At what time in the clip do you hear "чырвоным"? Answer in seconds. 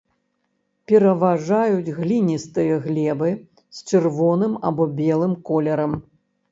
3.89-4.53